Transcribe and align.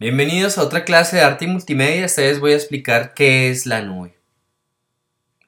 Bienvenidos 0.00 0.58
a 0.58 0.64
otra 0.64 0.84
clase 0.84 1.16
de 1.16 1.22
arte 1.22 1.44
y 1.44 1.48
multimedia. 1.48 2.04
Esta 2.04 2.22
vez 2.22 2.40
voy 2.40 2.50
a 2.50 2.56
explicar 2.56 3.14
qué 3.14 3.48
es 3.48 3.64
la 3.64 3.80
nube 3.80 4.18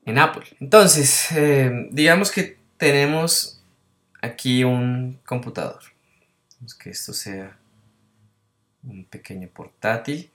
en 0.05 0.19
Apple. 0.19 0.45
Entonces, 0.61 1.33
eh, 1.33 1.89
digamos 1.91 2.31
que 2.31 2.57
tenemos 2.77 3.61
aquí 4.23 4.63
un 4.63 5.19
computador. 5.27 5.81
Que 6.79 6.91
esto 6.91 7.13
sea 7.13 7.59
un 8.85 9.05
pequeño 9.05 9.49
portátil. 9.49 10.31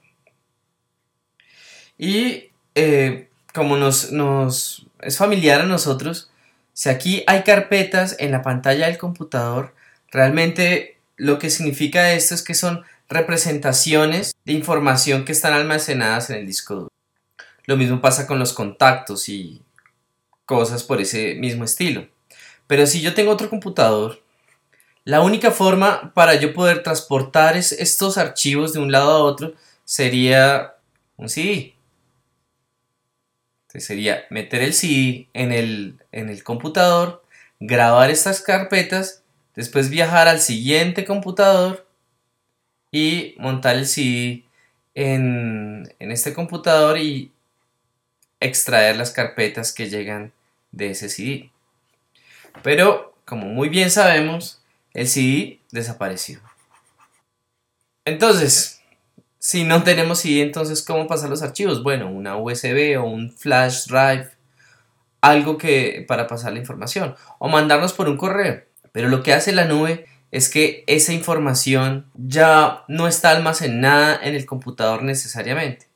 Y 1.97 2.49
eh, 2.75 3.29
como 3.53 3.77
nos, 3.77 4.11
nos 4.11 4.87
es 4.99 5.17
familiar 5.17 5.61
a 5.61 5.65
nosotros, 5.65 6.29
si 6.73 6.89
aquí 6.89 7.23
hay 7.27 7.43
carpetas 7.43 8.17
en 8.19 8.33
la 8.33 8.41
pantalla 8.41 8.87
del 8.87 8.97
computador, 8.97 9.73
realmente 10.11 10.97
lo 11.15 11.39
que 11.39 11.49
significa 11.49 12.11
esto 12.11 12.35
es 12.35 12.43
que 12.43 12.55
son 12.55 12.83
representaciones 13.11 14.33
de 14.45 14.53
información 14.53 15.25
que 15.25 15.33
están 15.33 15.53
almacenadas 15.53 16.29
en 16.29 16.37
el 16.37 16.47
disco 16.47 16.75
duro. 16.75 16.91
Lo 17.65 17.77
mismo 17.77 18.01
pasa 18.01 18.25
con 18.25 18.39
los 18.39 18.53
contactos 18.53 19.27
y 19.29 19.61
cosas 20.45 20.83
por 20.83 21.01
ese 21.01 21.35
mismo 21.35 21.65
estilo. 21.65 22.07
Pero 22.67 22.87
si 22.87 23.01
yo 23.01 23.13
tengo 23.13 23.31
otro 23.31 23.49
computador, 23.49 24.23
la 25.03 25.21
única 25.21 25.51
forma 25.51 26.13
para 26.13 26.35
yo 26.35 26.53
poder 26.53 26.83
transportar 26.83 27.57
estos 27.57 28.17
archivos 28.17 28.71
de 28.71 28.79
un 28.79 28.91
lado 28.91 29.11
a 29.11 29.23
otro 29.23 29.53
sería 29.83 30.75
un 31.17 31.27
CD. 31.27 31.75
sería 33.67 34.23
meter 34.29 34.61
el 34.61 34.73
CD 34.73 35.27
en 35.33 35.51
el, 35.51 35.99
en 36.13 36.29
el 36.29 36.43
computador, 36.43 37.25
grabar 37.59 38.09
estas 38.09 38.41
carpetas, 38.41 39.23
después 39.53 39.89
viajar 39.89 40.29
al 40.29 40.39
siguiente 40.39 41.03
computador 41.03 41.90
y 42.91 43.35
montar 43.39 43.77
el 43.77 43.87
CD 43.87 44.43
en, 44.93 45.93
este 45.99 46.33
computador 46.33 46.97
y 46.97 47.31
extraer 48.39 48.97
las 48.97 49.11
carpetas 49.11 49.71
que 49.71 49.89
llegan 49.89 50.33
de 50.71 50.91
ese 50.91 51.09
CD. 51.09 51.49
Pero, 52.63 53.15
como 53.25 53.47
muy 53.47 53.69
bien 53.69 53.89
sabemos, 53.89 54.61
el 54.93 55.07
CD 55.07 55.59
desapareció. 55.71 56.41
Entonces, 58.03 58.81
si 59.39 59.63
no 59.63 59.83
tenemos 59.83 60.19
CD, 60.19 60.41
entonces 60.41 60.83
¿cómo 60.83 61.07
pasar 61.07 61.29
los 61.29 61.41
archivos? 61.41 61.81
Bueno, 61.83 62.09
una 62.09 62.35
USB 62.35 62.99
o 62.99 63.05
un 63.05 63.31
flash 63.31 63.85
drive, 63.85 64.29
algo 65.21 65.57
que 65.57 66.03
para 66.07 66.27
pasar 66.27 66.51
la 66.53 66.59
información 66.59 67.15
o 67.39 67.47
mandarnos 67.47 67.93
por 67.93 68.09
un 68.09 68.17
correo. 68.17 68.63
Pero 68.91 69.07
lo 69.07 69.23
que 69.23 69.33
hace 69.33 69.53
la 69.53 69.65
nube 69.65 70.07
es 70.31 70.49
que 70.49 70.83
esa 70.87 71.13
información 71.13 72.09
ya 72.15 72.83
no 72.87 73.07
está 73.07 73.31
almacenada 73.31 74.19
en 74.23 74.33
el 74.33 74.45
computador 74.45 75.03
necesariamente. 75.03 75.87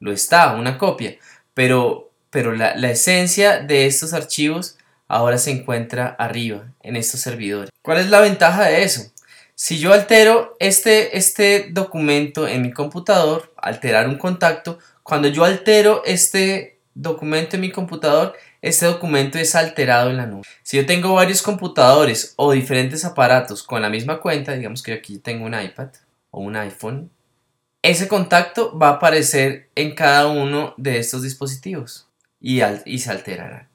Lo 0.00 0.12
está, 0.12 0.54
una 0.54 0.78
copia, 0.78 1.16
pero, 1.54 2.10
pero 2.30 2.52
la, 2.52 2.72
esencia 2.90 3.58
de 3.58 3.86
estos 3.86 4.14
archivos 4.14 4.78
ahora 5.08 5.38
se 5.38 5.50
encuentra 5.50 6.08
arriba, 6.18 6.72
en 6.82 6.96
estos 6.96 7.20
servidores. 7.20 7.70
¿Cuál 7.82 7.98
es 7.98 8.08
la 8.08 8.20
ventaja 8.20 8.64
de 8.64 8.82
eso? 8.82 9.12
Si 9.54 9.78
yo 9.78 9.92
altero 9.92 10.56
este, 10.58 11.16
este 11.16 11.68
documento 11.70 12.48
en 12.48 12.62
mi 12.62 12.72
computador, 12.72 13.54
alterar 13.56 14.08
un 14.08 14.18
contacto, 14.18 14.78
cuando 15.02 15.28
yo 15.28 15.44
altero 15.44 16.02
este 16.04 16.80
documento 16.94 17.56
en 17.56 17.62
mi 17.62 17.70
computador, 17.70 18.34
este 18.62 18.86
documento 18.86 19.38
es 19.38 19.54
alterado 19.54 20.10
en 20.10 20.16
la 20.16 20.26
nube. 20.26 20.42
Si 20.62 20.76
yo 20.76 20.86
tengo 20.86 21.14
varios 21.14 21.42
computadores 21.42 22.34
o 22.36 22.52
diferentes 22.52 23.04
aparatos 23.04 23.62
con 23.62 23.82
la 23.82 23.90
misma 23.90 24.20
cuenta, 24.20 24.52
digamos 24.52 24.82
que 24.82 24.92
aquí 24.92 25.18
tengo 25.18 25.46
un 25.46 25.58
iPad 25.58 25.88
o 26.30 26.40
un 26.40 26.56
iPhone, 26.56 27.10
ese 27.82 28.08
contacto 28.08 28.76
va 28.76 28.88
a 28.88 28.92
aparecer 28.94 29.70
en 29.74 29.94
cada 29.94 30.26
uno 30.26 30.74
de 30.76 30.98
estos 30.98 31.22
dispositivos 31.22 32.08
y, 32.40 32.60
se 32.98 33.10
alterará. 33.10 33.68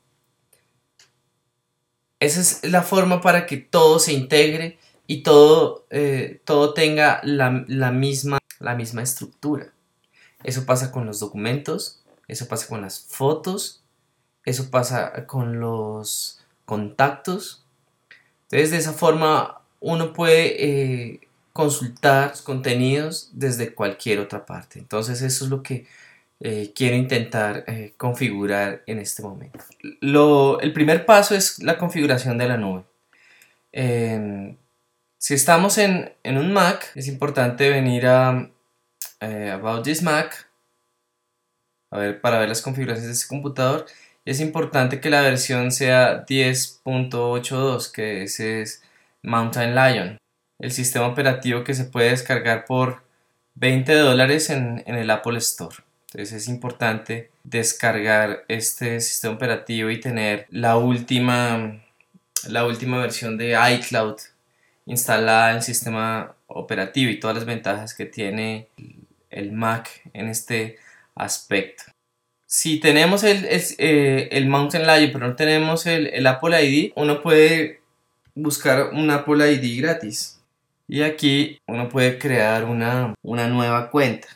Esa 2.19 2.41
es 2.41 2.63
la 2.63 2.83
forma 2.83 3.21
para 3.21 3.45
que 3.45 3.57
todo 3.57 3.99
se 3.99 4.13
integre 4.13 4.77
y 5.07 5.23
todo, 5.23 5.87
eh, 5.89 6.41
todo 6.45 6.73
tenga 6.73 7.21
la, 7.23 7.49
misma, 7.49 8.39
la 8.59 8.75
misma 8.75 9.01
estructura. 9.01 9.73
Eso 10.43 10.65
pasa 10.65 10.91
con 10.91 11.05
los 11.05 11.19
documentos, 11.19 12.03
eso 12.27 12.47
pasa 12.47 12.67
con 12.67 12.81
las 12.81 13.05
fotos 13.07 13.80
eso 14.45 14.69
pasa 14.69 15.25
con 15.25 15.59
los 15.59 16.39
contactos. 16.65 17.65
Entonces, 18.43 18.71
de 18.71 18.77
esa 18.77 18.93
forma, 18.93 19.61
uno 19.79 20.13
puede 20.13 20.63
eh, 20.63 21.21
consultar 21.53 22.33
contenidos 22.43 23.29
desde 23.33 23.73
cualquier 23.73 24.19
otra 24.19 24.45
parte. 24.45 24.79
Entonces, 24.79 25.21
eso 25.21 25.45
es 25.45 25.51
lo 25.51 25.63
que 25.63 25.85
eh, 26.39 26.71
quiero 26.75 26.95
intentar 26.95 27.63
eh, 27.67 27.93
configurar 27.97 28.83
en 28.87 28.99
este 28.99 29.21
momento. 29.21 29.63
el 30.61 30.73
primer 30.73 31.05
paso 31.05 31.35
es 31.35 31.61
la 31.61 31.77
configuración 31.77 32.37
de 32.37 32.47
la 32.47 32.57
nube. 32.57 32.83
si 35.17 35.33
estamos 35.33 35.77
en, 35.77 36.13
un 36.25 36.53
Mac, 36.53 36.91
es 36.95 37.07
importante 37.07 37.69
venir 37.69 38.07
a 38.07 38.49
About 39.19 39.83
This 39.83 40.01
Mac 40.01 40.51
a 41.91 41.97
ver, 41.97 42.21
para 42.21 42.39
ver 42.39 42.49
las 42.49 42.61
configuraciones 42.61 43.07
de 43.07 43.13
este 43.13 43.27
computador 43.27 43.85
es 44.25 44.39
importante 44.39 44.99
que 44.99 45.09
la 45.09 45.21
versión 45.21 45.71
sea 45.71 46.25
10.82, 46.25 47.91
que 47.91 48.23
ese 48.23 48.61
es 48.61 48.83
Mountain 49.23 49.75
Lion, 49.75 50.17
el 50.59 50.71
sistema 50.71 51.07
operativo 51.07 51.63
que 51.63 51.73
se 51.73 51.85
puede 51.85 52.11
descargar 52.11 52.65
por 52.65 53.03
20 53.55 53.93
dólares 53.95 54.49
en, 54.49 54.83
el 54.85 55.09
Apple 55.09 55.37
Store. 55.39 55.77
Entonces 56.11 56.43
es 56.43 56.47
importante 56.49 57.31
descargar 57.43 58.45
este 58.47 58.99
sistema 59.01 59.35
operativo 59.35 59.89
y 59.89 59.99
tener 59.99 60.45
la 60.49 60.77
última, 60.77 61.81
la 62.47 62.65
última 62.65 62.99
versión 62.99 63.37
de 63.37 63.57
iCloud 63.75 64.17
instalada 64.85 65.51
en 65.51 65.57
el 65.57 65.63
sistema 65.63 66.35
operativo 66.47 67.09
y 67.09 67.19
todas 67.19 67.37
las 67.37 67.45
ventajas 67.45 67.93
que 67.93 68.05
tiene 68.05 68.67
el 69.29 69.51
Mac 69.51 69.89
en 70.13 70.27
este 70.27 70.77
aspecto 71.15 71.90
si 72.51 72.81
tenemos 72.81 73.23
el, 73.23 73.47
eh, 73.49 74.27
el, 74.29 74.47
Mountain 74.47 74.85
Lion 74.85 75.11
pero 75.13 75.25
no 75.25 75.35
tenemos 75.37 75.85
el, 75.85 76.27
Apple 76.27 76.61
ID, 76.61 76.91
uno 76.97 77.21
puede 77.21 77.79
buscar 78.35 78.89
un 78.91 79.09
Apple 79.09 79.53
ID 79.53 79.81
gratis. 79.81 80.37
Y 80.85 81.01
aquí 81.01 81.61
uno 81.65 81.87
puede 81.87 82.19
crear 82.19 82.65
una, 82.65 83.15
nueva 83.23 83.89
cuenta. 83.89 84.27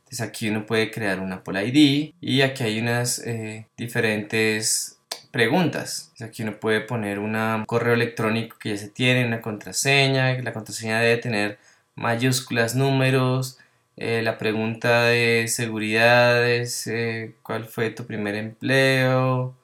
Entonces 0.00 0.20
aquí 0.20 0.50
uno 0.50 0.66
puede 0.66 0.90
crear 0.90 1.20
un 1.20 1.32
Apple 1.32 1.66
ID 1.66 2.12
y 2.20 2.42
aquí 2.42 2.64
hay 2.64 2.80
unas 2.80 3.20
eh, 3.20 3.66
diferentes 3.78 4.98
preguntas. 5.30 6.12
aquí 6.20 6.42
uno 6.42 6.60
puede 6.60 6.82
poner 6.82 7.18
un 7.18 7.64
correo 7.64 7.94
electrónico 7.94 8.58
que 8.58 8.70
ya 8.70 8.76
se 8.76 8.90
tiene, 8.90 9.24
una 9.26 9.40
contraseña. 9.40 10.38
La 10.42 10.52
contraseña 10.52 11.00
debe 11.00 11.16
tener 11.16 11.58
mayúsculas, 11.94 12.74
números, 12.74 13.58
eh, 13.96 14.22
la 14.22 14.38
pregunta 14.38 15.04
de 15.04 15.46
seguridad 15.48 16.48
es 16.48 16.86
eh, 16.88 17.36
cuál 17.42 17.64
fue 17.64 17.90
tu 17.90 18.06
primer 18.06 18.34
empleo, 18.34 19.54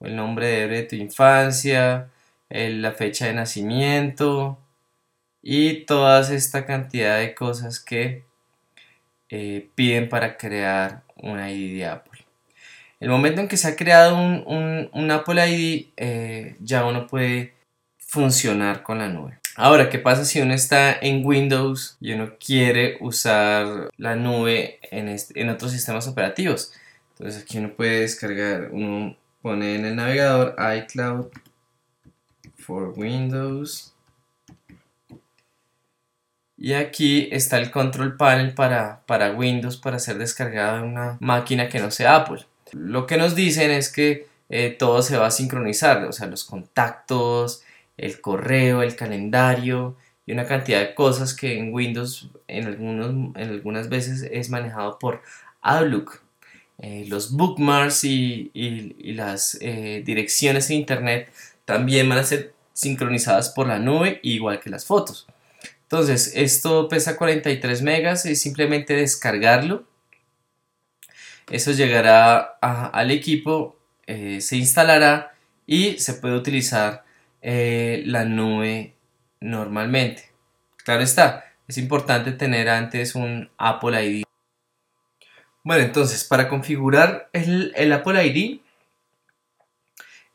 el 0.00 0.16
nombre 0.16 0.66
de 0.66 0.82
tu 0.82 0.96
infancia, 0.96 2.10
la 2.48 2.92
fecha 2.92 3.26
de 3.26 3.34
nacimiento 3.34 4.58
y 5.42 5.84
toda 5.84 6.20
esta 6.34 6.66
cantidad 6.66 7.18
de 7.18 7.34
cosas 7.34 7.80
que 7.80 8.24
eh, 9.30 9.68
piden 9.74 10.08
para 10.08 10.36
crear 10.36 11.02
un 11.16 11.38
ID 11.40 11.78
de 11.78 11.86
Apple. 11.86 12.20
El 13.00 13.10
momento 13.10 13.40
en 13.40 13.48
que 13.48 13.56
se 13.56 13.68
ha 13.68 13.76
creado 13.76 14.16
un, 14.16 14.90
un 14.92 15.10
Apple 15.10 15.48
ID, 15.48 16.56
ya 16.60 16.84
uno 16.86 17.06
puede 17.06 17.54
funcionar 17.98 18.82
con 18.82 18.98
la 18.98 19.08
nube. 19.08 19.38
Ahora, 19.58 19.88
¿qué 19.88 19.98
pasa 19.98 20.26
si 20.26 20.38
uno 20.42 20.52
está 20.52 20.92
en 21.00 21.24
Windows 21.24 21.96
y 21.98 22.12
uno 22.12 22.34
quiere 22.38 22.98
usar 23.00 23.88
la 23.96 24.14
nube 24.14 24.78
en, 24.82 25.48
otros 25.48 25.72
sistemas 25.72 26.06
operativos? 26.06 26.74
Entonces 27.12 27.42
aquí 27.42 27.56
uno 27.56 27.72
puede 27.72 28.00
descargar, 28.00 28.68
uno 28.70 29.16
pone 29.40 29.76
en 29.76 29.86
el 29.86 29.96
navegador 29.96 30.56
iCloud 30.76 31.28
for 32.58 32.92
Windows. 32.98 33.94
Y 36.58 36.74
aquí 36.74 37.30
está 37.32 37.56
el 37.56 37.70
control 37.70 38.18
panel 38.18 38.52
para, 38.52 39.00
para 39.06 39.32
Windows 39.32 39.78
para 39.78 39.98
ser 39.98 40.18
descargado 40.18 40.78
en 40.78 40.84
una 40.84 41.16
máquina 41.20 41.70
que 41.70 41.80
no 41.80 41.90
sea 41.90 42.16
Apple. 42.16 42.44
Lo 42.72 43.06
que 43.06 43.16
nos 43.16 43.34
dicen 43.34 43.70
es 43.70 43.90
que 43.90 44.26
eh, 44.50 44.76
todo 44.78 45.00
se 45.00 45.16
va 45.16 45.28
a 45.28 45.30
sincronizar, 45.30 46.04
o 46.04 46.12
sea, 46.12 46.26
los 46.26 46.44
contactos, 46.44 47.62
el 47.96 48.20
correo, 48.20 48.82
el 48.82 48.96
calendario 48.96 49.96
y 50.26 50.32
una 50.32 50.46
cantidad 50.46 50.80
de 50.80 50.94
cosas 50.94 51.34
que 51.34 51.58
en 51.58 51.72
Windows 51.72 52.30
en, 52.48 52.66
algunos, 52.66 53.36
en 53.36 53.48
algunas 53.48 53.88
veces 53.88 54.28
es 54.30 54.50
manejado 54.50 54.98
por 54.98 55.22
Outlook. 55.62 56.20
Eh, 56.78 57.06
los 57.08 57.32
bookmarks 57.32 58.04
y, 58.04 58.50
las 59.14 59.56
eh, 59.60 60.02
direcciones 60.04 60.68
en 60.70 60.76
Internet 60.76 61.32
también 61.64 62.08
van 62.08 62.18
a 62.18 62.24
ser 62.24 62.54
sincronizadas 62.74 63.48
por 63.50 63.66
la 63.66 63.78
nube, 63.78 64.20
igual 64.22 64.60
que 64.60 64.68
las 64.68 64.84
fotos. 64.84 65.26
Entonces, 65.84 66.32
esto 66.34 66.88
pesa 66.88 67.16
43 67.16 67.80
megas, 67.82 68.26
es 68.26 68.40
simplemente 68.42 68.94
descargarlo. 68.94 69.84
Eso 71.48 71.70
llegará 71.70 72.38
al 72.60 73.10
equipo, 73.12 73.78
eh, 74.06 74.40
se 74.40 74.56
instalará 74.56 75.34
y 75.66 75.98
se 75.98 76.14
puede 76.14 76.34
utilizar 76.34 77.05
eh, 77.42 78.02
la 78.06 78.24
nube 78.24 78.94
normalmente. 79.40 80.30
Claro 80.84 81.02
está, 81.02 81.52
es 81.68 81.78
importante 81.78 82.32
tener 82.32 82.68
antes 82.68 83.14
un 83.14 83.50
Apple 83.58 84.04
ID. 84.04 84.24
Bueno, 85.64 85.82
entonces, 85.82 86.22
para 86.22 86.48
configurar 86.48 87.28
el, 87.32 87.92
Apple 87.92 88.24
ID, 88.24 88.60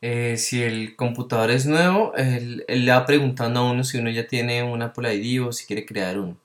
eh, 0.02 0.36
si 0.36 0.62
el 0.62 0.94
computador 0.94 1.50
es 1.50 1.64
nuevo, 1.64 2.14
él, 2.16 2.64
le 2.68 2.92
va 2.92 3.06
preguntando 3.06 3.60
a 3.60 3.70
uno 3.70 3.82
si 3.82 3.96
uno 3.96 4.10
ya 4.10 4.26
tiene 4.26 4.62
un 4.62 4.82
Apple 4.82 5.14
ID 5.14 5.42
o 5.42 5.52
si 5.52 5.64
quiere 5.64 5.86
crear 5.86 6.18
uno. 6.18 6.36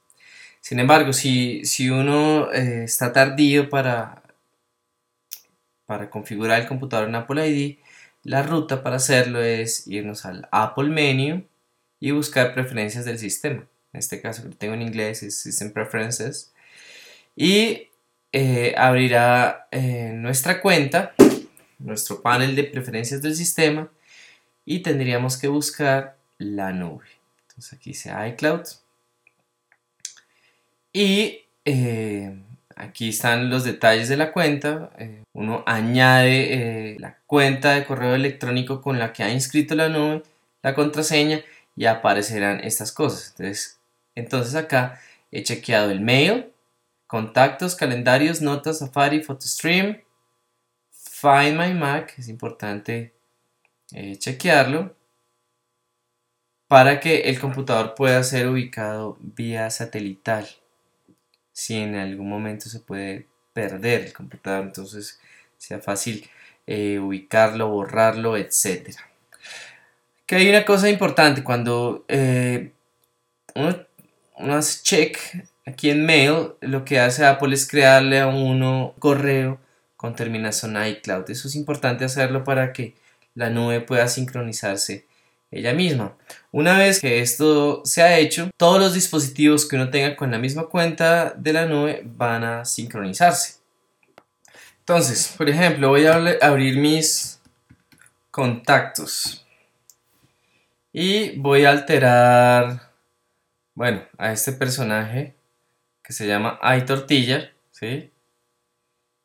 Sin 0.62 0.80
embargo, 0.80 1.12
si, 1.12 1.65
si 1.65 1.89
uno 1.89 2.51
eh, 2.53 2.86
está 2.86 3.12
tardío 3.12 3.69
para, 3.69 4.24
para 5.86 6.10
configurar 6.10 6.62
el 6.62 6.68
computador 6.68 7.10
en 7.10 7.15
Apple 7.15 7.45
ID, 7.50 7.77
la 8.27 8.44
ruta 8.44 8.83
para 8.83 8.97
hacerlo 8.97 9.41
es 9.41 9.88
irnos 9.88 10.25
al 10.25 10.50
Apple 10.51 10.89
Menu 10.89 11.45
y 12.01 12.12
buscar 12.12 12.53
preferencias 12.53 13.06
del 13.06 13.18
sistema. 13.18 13.65
En 13.94 14.00
este 14.00 14.19
caso 14.19 14.44
que 14.44 14.53
tengo 14.53 14.74
en 14.74 14.81
inglés 14.81 15.24
es 15.24 15.39
System 15.39 15.71
Preferences. 15.71 16.53
Y 17.38 17.88
eh, 18.33 18.75
abrirá 18.77 19.69
nuestra 20.13 20.59
cuenta 20.59 21.15
nuestro 21.79 22.21
panel 22.21 22.53
de 22.57 22.65
preferencias 22.65 23.21
del 23.21 23.33
sistema 23.33 23.89
y 24.65 24.79
tendríamos 24.79 25.38
que 25.38 25.47
buscar 25.47 26.18
la 26.38 26.74
nube. 26.74 27.06
Entonces 27.47 27.71
aquí 27.71 27.91
dice 27.91 28.12
iCloud 28.33 28.68
y 30.91 31.45
eh, 31.63 32.38
aquí 32.77 33.09
están 33.09 33.50
los 33.50 33.63
detalles 33.63 34.09
de 34.09 34.18
la 34.18 34.31
cuenta. 34.31 34.91
Eh, 34.97 35.24
uno 35.33 35.63
añade 35.65 36.94
eh, 36.94 36.97
la 37.00 37.18
cuenta 37.25 37.74
de 37.75 37.85
correo 37.85 38.15
electrónico 38.15 38.81
con 38.81 39.00
la 39.00 39.13
que 39.13 39.24
ha 39.24 39.31
inscrito 39.31 39.75
la 39.75 39.89
nube, 39.89 40.24
la 40.62 40.74
contraseña 40.74 41.41
y 41.75 41.85
aparecerán 41.85 42.62
estas 42.63 42.91
cosas. 42.91 43.31
Entonces, 43.31 43.79
entonces 44.15 44.56
acá 44.56 45.00
he 45.31 45.44
chequeado 45.44 45.91
el 45.91 46.01
mail, 46.01 46.51
contactos, 47.07 47.75
calendarios, 47.75 48.41
notas, 48.41 48.79
Safari, 48.79 49.21
PhotoStream, 49.21 50.01
Find 50.91 51.59
My 51.59 51.74
Mac, 51.74 52.13
es 52.18 52.27
importante 52.27 53.13
eh, 53.91 54.18
chequearlo 54.18 54.95
para 56.68 57.00
que 57.00 57.21
el 57.21 57.39
computador 57.39 57.95
pueda 57.95 58.21
ser 58.24 58.47
ubicado 58.50 59.18
vía 59.21 59.69
satelital. 59.69 60.47
Si 61.57 61.75
en 61.75 61.95
algún 61.95 62.30
momento 62.30 62.69
se 62.69 62.80
puede 62.80 63.25
perder 63.51 64.04
el 64.04 64.13
computador, 64.13 64.63
entonces 64.63 65.19
sea 65.57 65.80
fácil 65.80 66.30
eh, 66.68 67.00
ubicarlo, 67.00 67.68
borrarlo, 67.69 68.38
etc. 68.38 68.92
Que 70.27 70.36
hay 70.36 70.50
una 70.50 70.65
cosa 70.65 70.88
importante 70.88 71.44
cuando 71.44 72.06
eh, 72.09 72.74
uno, 73.56 73.75
uno, 74.36 74.54
hace 74.54 74.83
check 74.83 75.18
aquí 75.65 75.89
en 75.89 76.06
mail, 76.06 76.50
lo 76.62 76.86
que 76.86 77.00
hace 77.00 77.25
Apple 77.25 77.56
es 77.56 77.68
crearle 77.68 78.19
a 78.19 78.27
uno 78.27 78.94
correo 79.00 79.60
con 79.95 80.15
terminación 80.15 80.77
iCloud. 80.80 81.27
Eso 81.27 81.48
es 81.48 81.56
importante 81.56 82.06
hacerlo 82.06 82.44
para 82.44 82.71
que 82.71 82.94
la 83.33 83.50
nube 83.50 83.81
pueda 83.81 84.07
sincronizarse 84.07 85.07
ella 85.52 85.74
misma. 85.74 86.18
Una 86.52 86.78
vez 86.78 87.00
que 87.00 87.22
esto 87.22 87.82
se 87.86 88.02
ha 88.02 88.18
hecho, 88.18 88.50
todos 88.58 88.80
los 88.80 88.94
dispositivos 88.94 89.68
que 89.68 89.76
uno 89.76 89.90
tenga 89.90 90.16
con 90.16 90.32
la 90.32 90.38
misma 90.38 90.68
cuenta 90.68 91.32
de 91.32 91.54
la 91.54 91.66
nube 91.66 92.02
van 92.06 92.44
a 92.44 92.66
sincronizarse. 92.66 93.58
Entonces, 94.80 95.34
por 95.38 95.50
ejemplo, 95.50 95.90
voy 95.90 96.06
a 96.06 96.16
abrir 96.42 96.78
mis 96.78 97.42
contactos 98.32 99.46
y 100.94 101.38
voy 101.38 101.66
a 101.66 101.72
alterar, 101.72 102.92
bueno, 103.74 104.04
a 104.18 104.32
este 104.32 104.54
personaje 104.54 105.36
que 106.04 106.14
se 106.14 106.28
llama 106.28 106.60
iTortilla, 106.78 107.52
¿sí? 107.72 108.12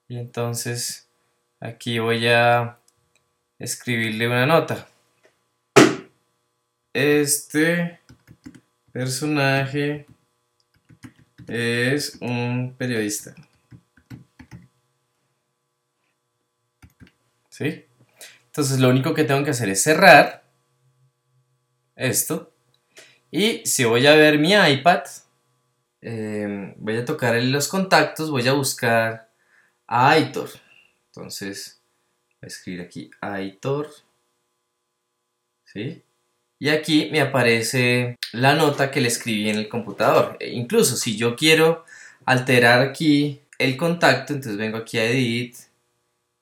y 0.09 0.19
entonces 0.19 1.09
aquí 1.61 1.99
voy 1.99 2.27
a 2.29 2.79
escribirle 3.59 4.27
una 4.27 4.45
nota 4.47 4.89
este 6.93 8.01
personaje 8.93 10.07
es 11.49 12.19
un 12.21 12.75
periodista 12.77 13.35
¿sí? 17.49 17.85
entonces 18.47 18.79
lo 18.79 18.89
único 18.89 19.15
que 19.15 19.25
tengo 19.25 19.45
que 19.45 19.51
hacer 19.51 19.69
es 19.69 19.83
cerrar 19.83 20.45
esto 21.97 22.53
y 23.31 23.65
si 23.65 23.85
voy 23.85 24.07
a 24.07 24.15
ver 24.15 24.39
mi 24.39 24.53
iPad 24.53 25.03
eh, 26.01 26.75
voy 26.77 26.97
a 26.97 27.05
tocar 27.05 27.37
en 27.37 27.53
los 27.53 27.69
contactos 27.69 28.31
voy 28.31 28.47
a 28.49 28.53
buscar 28.53 29.33
Aitor. 29.95 30.49
Entonces, 31.09 31.83
voy 32.41 32.47
a 32.47 32.47
escribir 32.47 32.81
aquí 32.81 33.11
Aitor. 33.21 33.91
¿Sí? 35.65 36.03
Y 36.63 36.69
aquí 36.69 37.09
me 37.11 37.21
aparece 37.21 38.21
la 38.31 38.55
nota 38.55 38.93
que 38.93 39.01
le 39.01 39.09
escribí 39.09 39.51
en 39.51 39.57
el 39.59 39.69
computador. 39.69 40.37
E 40.39 40.51
incluso 40.53 40.95
si 40.95 41.17
yo 41.17 41.35
quiero 41.35 41.85
alterar 42.25 42.83
aquí 42.83 43.41
el 43.59 43.77
contacto, 43.77 44.33
entonces 44.33 44.57
vengo 44.59 44.77
aquí 44.77 44.97
a 44.99 45.11
Edit, 45.11 45.57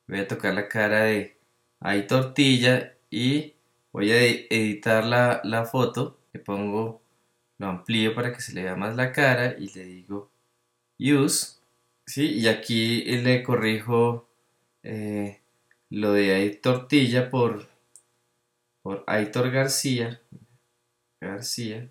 voy 0.07 0.19
a 0.21 0.29
tocar 0.29 0.53
la 0.53 0.69
cara 0.69 1.05
de 1.05 1.39
Aitortilla 1.81 2.93
y 3.09 3.55
voy 3.93 4.13
a 4.13 4.23
editar 4.23 5.07
la, 5.07 5.41
la 5.43 5.65
foto. 5.65 6.19
Le 6.35 6.41
pongo, 6.41 7.01
lo 7.57 7.69
amplío 7.69 8.15
para 8.15 8.31
que 8.31 8.43
se 8.43 8.53
le 8.53 8.65
vea 8.65 8.77
más 8.77 8.97
la 8.97 9.13
cara 9.13 9.57
y 9.59 9.73
le 9.73 9.85
digo 9.85 10.31
Use 10.99 11.61
Sí, 12.05 12.27
y 12.41 12.47
aquí 12.47 13.05
le 13.05 13.43
corrijo 13.43 14.29
eh, 14.83 15.41
lo 15.89 16.13
de 16.13 16.35
Aitor 16.35 16.81
Tortilla 16.81 17.31
por, 17.31 17.70
por 18.83 19.05
Aitor 19.07 19.51
García. 19.51 20.21
García. 21.21 21.89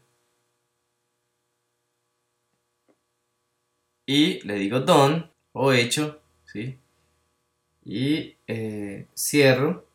Y 4.06 4.42
le 4.42 4.56
digo 4.56 4.80
don 4.80 5.32
o 5.54 5.72
hecho, 5.72 6.20
¿sí? 6.46 6.78
Y 7.86 8.36
eh, 8.48 9.08
cierro 9.16 9.86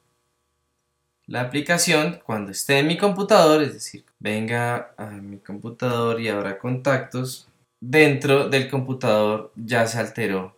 la 1.26 1.40
aplicación 1.40 2.20
cuando 2.24 2.52
esté 2.52 2.78
en 2.78 2.86
mi 2.86 2.98
computador, 2.98 3.62
es 3.62 3.72
decir, 3.72 4.04
venga 4.18 4.94
a 4.96 5.06
mi 5.06 5.38
computador 5.38 6.20
y 6.20 6.28
abra 6.28 6.58
contactos, 6.58 7.48
dentro 7.80 8.48
del 8.48 8.70
computador 8.70 9.52
ya 9.56 9.86
se 9.86 9.98
alteró 9.98 10.56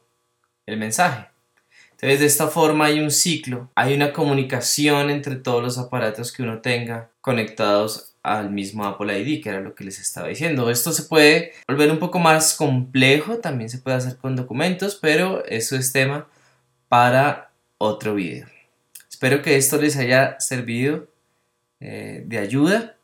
el 0.66 0.76
mensaje. 0.76 1.28
Entonces 1.97 2.21
de 2.21 2.26
esta 2.26 2.49
forma 2.49 2.87
hay 2.87 3.00
un 3.00 3.11
ciclo, 3.11 3.71
hay 3.75 3.95
una 3.95 4.12
comunicación 4.12 5.09
entre 5.09 5.37
todos 5.37 5.62
los 5.62 5.79
aparatos 5.79 6.31
que 6.31 6.43
uno 6.43 6.61
tenga 6.61 7.11
conectados 7.23 8.12
al 8.23 8.50
mismo 8.50 8.85
Apple 8.85 9.19
ID, 9.19 9.43
que 9.43 9.49
era 9.49 9.61
lo 9.62 9.75
que 9.75 9.85
les 9.85 9.99
estaba 9.99 10.29
diciendo. 10.29 10.69
Esto 10.69 10.93
se 10.93 11.05
puede 11.05 11.53
volver 11.67 11.91
un 11.91 11.99
poco 11.99 12.19
más 12.19 12.55
complejo, 12.55 13.38
también 13.38 13.71
se 13.71 13.79
puede 13.79 13.97
hacer 13.97 14.19
con 14.19 14.37
documentos, 14.37 14.99
pero 15.00 15.43
eso 15.47 15.75
es 15.75 15.93
tema 15.93 16.29
para 16.88 17.50
otro 17.79 18.15
video. 18.15 18.47
Espero 19.09 19.41
que 19.41 19.57
esto 19.57 19.81
les 19.81 19.97
haya 19.97 20.38
servido 20.38 21.09
eh, 21.81 22.25
de 22.26 22.38
ayuda 22.38 22.97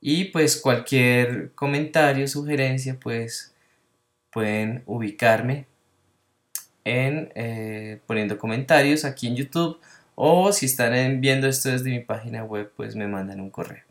y 0.00 0.24
pues 0.24 0.56
cualquier 0.56 1.52
comentario, 1.54 2.26
sugerencia, 2.26 2.98
pues 2.98 3.54
pueden 4.30 4.82
ubicarme 4.86 5.66
en 6.84 7.32
eh, 7.34 8.00
poniendo 8.06 8.38
comentarios 8.38 9.04
aquí 9.04 9.26
en 9.26 9.36
YouTube 9.36 9.78
o 10.14 10.52
si 10.52 10.66
están 10.66 11.20
viendo 11.20 11.48
esto 11.48 11.70
desde 11.70 11.90
mi 11.90 12.00
página 12.00 12.44
web 12.44 12.72
pues 12.76 12.94
me 12.94 13.08
mandan 13.08 13.40
un 13.40 13.50
correo. 13.50 13.82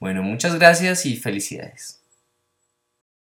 Bueno, 0.00 0.22
muchas 0.22 0.56
gracias 0.56 1.06
y 1.06 1.16
felicidades. 1.16 2.03